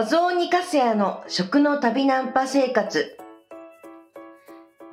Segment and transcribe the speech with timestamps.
[0.00, 3.18] お雑煮かすやの食の旅ナンパ生活。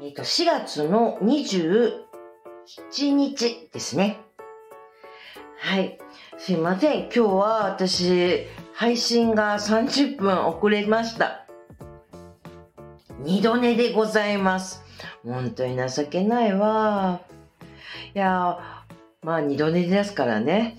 [0.02, 2.02] えっ、と、4月の27
[3.14, 4.20] 日ですね。
[5.60, 5.98] はい。
[6.38, 7.04] すいません。
[7.04, 11.48] 今日は私、配信が30分遅れました。
[13.20, 14.84] 二度寝でございます。
[15.24, 17.22] 本当に情けないわ。
[18.14, 20.78] いやー、まあ二度寝ですからね。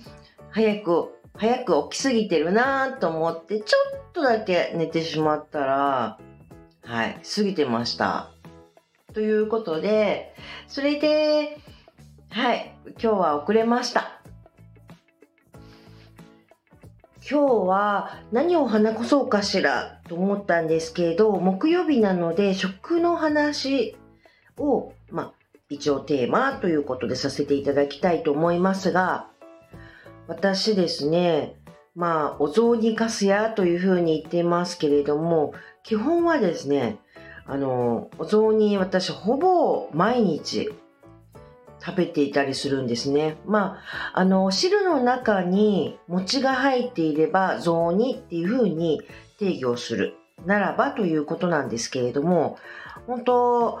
[0.51, 6.19] 早く、早く起きすぎてるなと思って、ちょっとだけ寝てしまったら、
[6.83, 8.29] はい、過ぎてました。
[9.13, 10.35] ということで、
[10.67, 11.57] それで、
[12.29, 14.21] はい、今日は遅れました。
[17.31, 23.95] 今日は何を話そうかしらと思ったんですけど、木曜日なので食の話
[24.57, 25.33] を、まあ、
[25.69, 29.28] 一応テーマということでさせていただきたいと思いますが、
[30.29, 31.55] 私ですね、
[31.95, 36.99] まあ、お雑煮かすやというふうに言ってますけれども、基本はですね、
[37.47, 40.69] あの、お雑煮私ほぼ毎日
[41.83, 43.37] 食べていたりするんですね。
[43.47, 43.79] ま
[44.13, 49.01] あ、あの、汁の中に餅が入っていれば雑煮っていうふうに
[49.39, 50.13] 定義をする
[50.45, 52.59] ならばということなんですけれども、
[53.07, 53.79] 本当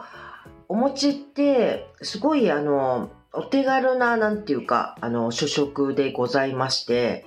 [0.67, 7.25] お餅ってすごいあの、お手軽な、なんていうか、あの、主食でございまして、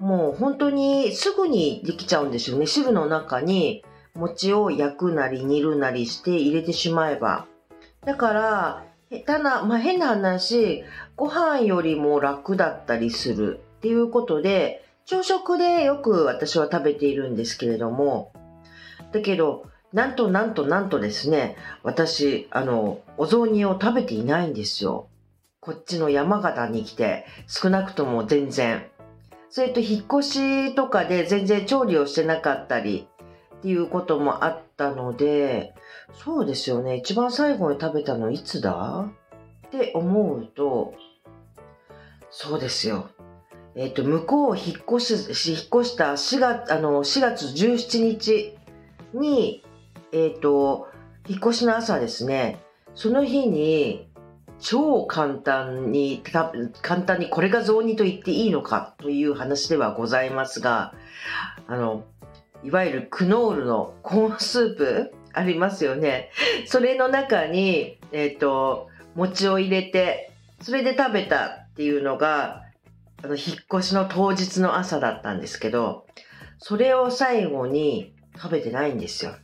[0.00, 2.66] もう本当にすぐにできちゃうんですよね。
[2.66, 7.46] 汁の中に餅を焼くなり煮るなりして入れてしまえば。
[8.04, 10.84] だから、下手な、まあ、変な話、
[11.16, 18.32] ご飯よりも楽だったりするっていうことで、朝食でよく私は食べているんですけれども、
[19.12, 25.07] だけど、なんとなんとなんとですね、私、あの、お雑煮を食べていないんですよ。
[25.68, 28.86] こっちの山形に来て、少なくとも全然。
[29.50, 33.06] それと引っ越しとかで全然調理をしてなかったり
[33.58, 35.74] っていうこともあったので、
[36.24, 36.96] そうですよね。
[36.96, 39.10] 一番最後に食べたのいつだ？
[39.66, 40.94] って思うと、
[42.30, 43.10] そうですよ。
[43.74, 48.56] えっ、と、向こうを引っ越し、引っ越した4月、あの、4月17日
[49.12, 49.62] に、
[50.12, 50.88] えっ、と、
[51.28, 52.58] 引っ越しの朝ですね、
[52.94, 54.07] その日に、
[54.60, 56.52] 超簡単に、た
[56.82, 60.94] 簡単にこれが雑煮と言っていいのかという話ではございますが、
[61.66, 62.04] あの、
[62.64, 66.30] いわゆるクノールのコーンスープありますよね。
[66.66, 72.62] それの中に、えっ、と、餅を入れて、それで食べたっていうのが、
[73.22, 76.06] あの、引っ越しの当日の朝だったんですけど、
[76.58, 79.36] それを最後に食べてないんですよ。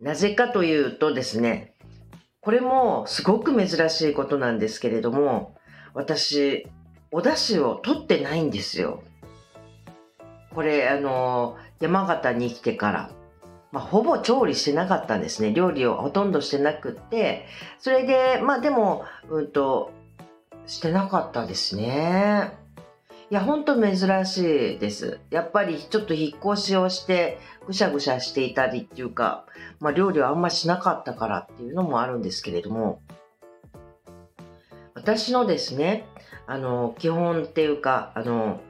[0.00, 1.69] なぜかというとですね、
[2.42, 5.54] これもすごく珍しいことなんですけれども、
[5.92, 6.66] 私、
[7.10, 9.02] お出汁を取ってないんですよ。
[10.54, 13.10] これ、あの、山形に来てから、
[13.72, 15.52] まあ、ほぼ調理してなかったんですね。
[15.52, 17.46] 料理をほとんどしてなくって、
[17.78, 19.92] それで、まあでも、うんと、
[20.66, 22.52] してなかったですね。
[23.30, 23.96] いや、ほんと珍
[24.26, 25.20] しいです。
[25.30, 27.38] やっぱりちょっと引っ越しをして、
[27.70, 29.46] ぐしゃぐしゃしていたりっていうか、
[29.78, 33.00] まあ料理はあんましなかったからっていうのもあるんですけれども、
[34.94, 36.04] 私のですね、
[36.48, 38.60] あの、基本っていうか、あの、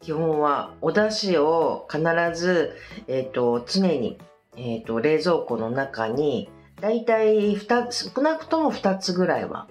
[0.00, 2.02] 基本はお出汁を必
[2.34, 2.74] ず、
[3.06, 4.18] えっ、と、常に、
[4.56, 6.48] えっ、と、冷蔵庫の中に、
[6.80, 9.68] だいたい2、少なくとも2つぐらいは、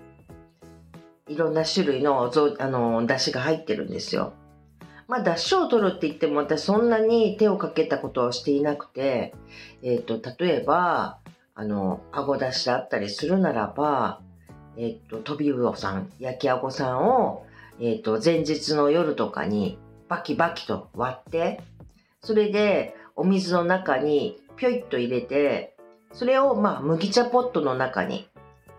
[1.28, 4.34] いろんな種類のあの出汁が入ってるんですよ。
[5.07, 9.34] まあ、出汁を取るって言っても私そんなに手をかけたことはしていなくて、
[9.81, 11.19] えっ、と、例えば、
[11.56, 14.22] あの、あご出汁だったりするならば、
[14.78, 17.46] えっ、と、飛び魚さん、焼きあごさんを、
[17.79, 19.79] えっ、と、前日の夜とかに
[20.09, 21.62] バキバキと割って、
[22.22, 25.75] それでお水の中にぴょいっと入れて、
[26.13, 28.28] それをまあ麦茶ポットの中に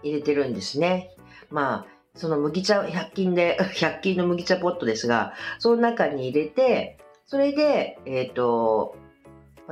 [0.02, 1.10] 入れてるんですね。
[1.50, 8.96] まあ、その麦茶、100均で、 100均の麦茶ポットですが、その中に入れて、それで、えっ、と、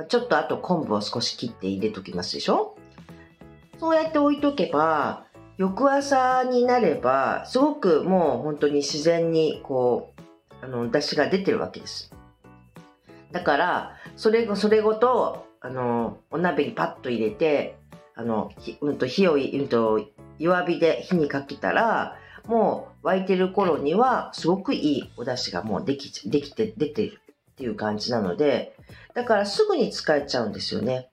[0.09, 2.75] ちょっとあと昆布を少し切って入れときますでしょ？
[3.79, 5.25] そうやって置いとけば、
[5.57, 10.13] 翌朝になれば、すごくもう本当に自然にこ
[10.61, 12.11] う、あの、出汁が出てるわけです。
[13.31, 17.77] だから、それご、それごと、あの、お鍋にパッと入れて、
[18.15, 18.51] あの、
[18.81, 19.99] うんと火を、うんと、
[20.39, 22.17] 弱火で火にかけたら、
[22.47, 27.19] もう沸いてる頃には、すごくいいお出汁がもうでき、できて、出てる
[27.51, 28.75] っていう感じなので、
[29.13, 31.09] だからすぐに使えちゃうんですよね。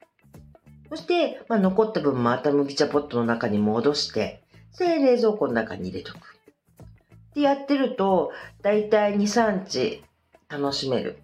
[0.91, 4.43] そして、まあ、残った分また麦茶ポットの中に戻して、
[4.79, 6.19] で、冷蔵庫の中に入れとく。
[6.19, 8.33] ってやってると、
[8.63, 10.05] だいたい2、3日
[10.49, 11.19] 楽しめる。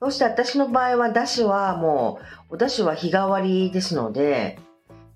[0.00, 2.18] そして私の場合は、だしはも
[2.50, 4.58] う、おだしは日替わりですので、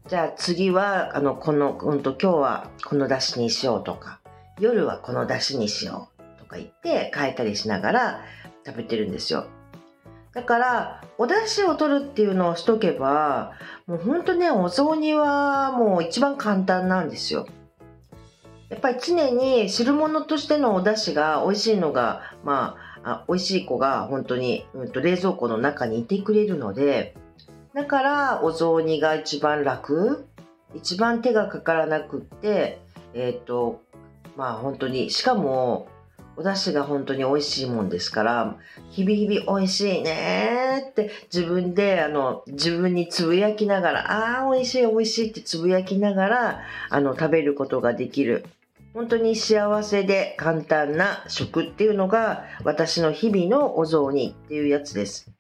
[0.09, 4.18] じゃあ次は、あの、この、うんと、今日はこのだしにしようとか、
[4.59, 8.25] 夜はこのだしにしようとか言って変えたりしながら
[8.67, 9.47] 食べてるんですよ。
[10.35, 13.53] だから、お出汁を取るっていうのをしとけば、
[13.87, 17.47] もうほんとね、お雑煮はもう一番簡単なんですよ。
[18.69, 27.17] やっぱり常に汁物としてのお出汁が美味しいのが、まあ、あ美味しい子が本当に、うんと、冷蔵庫の中にいてくれるので、
[27.75, 30.27] だからお雑煮が一番楽、
[30.75, 32.81] 一番手がかからなくって、
[33.15, 33.81] えっ、ー、と、
[34.39, 35.89] まあ本当に、しかも、
[36.37, 38.57] お出汁が本当に美味しいもんですから、
[38.89, 48.45] 日々日々美味しいねって自分で、あの、自分につぶやきながら、ああ、美味しい美味しいってつぶやきながら、あの、食べることができる。
[48.95, 55.31] 本当に幸せで簡単な食っていうのが私の日々のお雑煮っていうやつです。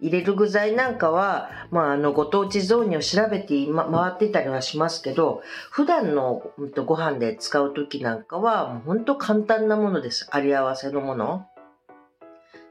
[0.00, 6.42] 入れる具材なんかは、まあ、あの、ご当地雑煮を調べて、回ってたりはしますけど、普段の、
[6.86, 10.28] ご飯で使う時なんかは、もうほんと簡単なものです。
[10.30, 11.46] あり合わせのもの。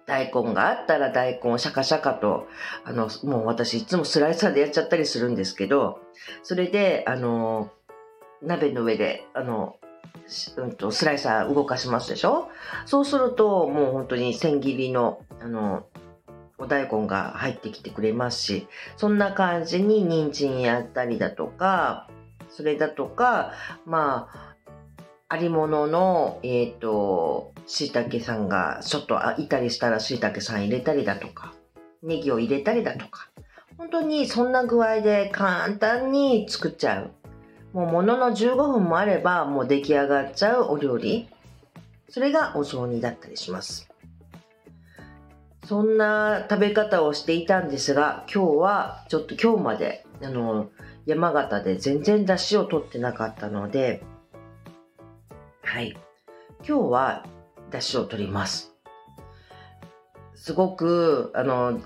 [0.07, 2.47] 大根があったら大根をシャカシャカと、
[2.83, 5.99] あの、もう私いつもスライサーでやっちゃったりするんですけど、
[6.41, 7.69] それで、あの、
[8.41, 9.77] 鍋の上で、あの、
[10.57, 12.49] うんと、スライサー動かしますでしょ？
[12.87, 15.85] そうすると、もう本当に千切りの、あの、
[16.59, 18.67] お大根が入ってきてくれますし、
[18.97, 22.07] そんな感じに人参やったりだとか、
[22.49, 23.53] それだとか、
[23.85, 24.55] まあ、
[25.29, 31.53] ありものの、えっ、ー、と、椎茸さんがちょっといたりしたら椎茸さん入れたりだとか、
[32.01, 33.29] ネギを入れたりだとか、
[33.77, 37.11] 本当にそんな具合で簡単に作っちゃう。
[37.73, 41.29] もうものの15分もあればもう出来上がっちゃうお料理。
[42.09, 43.87] それがお雑煮だったりします。
[45.69, 50.71] そんな食べ方をしていたんですが、今日はちょっと今日まで、あの、
[51.05, 54.01] 山形で全然出汁を取ってなかったので、
[55.61, 55.95] はい。
[56.67, 57.23] 今日は
[57.69, 58.73] 出汁を取ります。
[60.33, 61.79] すごく、あの、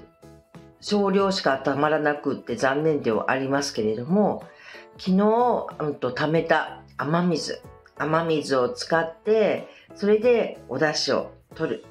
[0.80, 4.46] 少量しかたまらなくって残念ではありますけれども、
[4.98, 7.62] 昨日、うんと、溜めた雨水、
[7.98, 11.86] 雨水を使って、それでお出汁を取る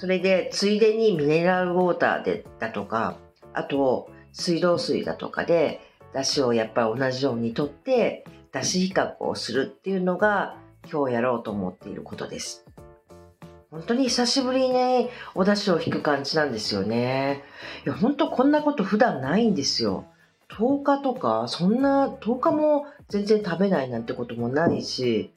[0.00, 3.18] それで、ついでにミネラルウォーターでだとか、
[3.52, 5.82] あと、水道水だとかで、
[6.14, 10.56] だしをやっぱり同じようにとって、だし比較をするっていうのが、
[10.90, 12.64] 今日やろうと思っていることです。
[13.70, 17.42] 本当に久しぶりにね、お出汁を引く感じなんですよね。
[17.84, 20.06] いや、本当こんなこと普段ないんですよ。
[20.48, 25.34] 10日とか、そんな10日も全然食べないなんてこともないし、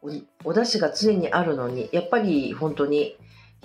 [0.00, 0.10] お
[0.48, 3.14] お出汁が常にあるのに、やっぱり本当に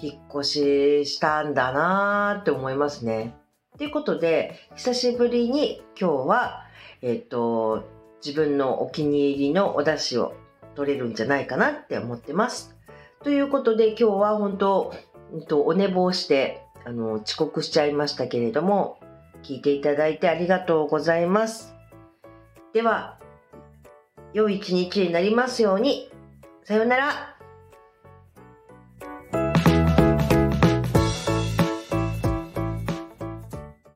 [0.02, 3.36] 引っ越ししたんだなーって思いますね。
[3.78, 6.66] ということで、久しぶりに今日は、
[7.02, 7.84] えっ、ー、と、
[8.24, 10.34] 自分のお気に入りのお出汁を
[10.76, 12.76] 取れるんじゃないかなって思ってます。
[13.24, 14.94] ということで今日は本当、
[15.34, 19.00] えっと、お寝坊して、あの、遅刻しちゃいましたけれども、
[19.44, 21.76] 聞いていただいてありがとうございます。
[22.74, 23.20] では、
[24.34, 26.10] 良い一日になりますように。
[26.64, 27.33] さようなら。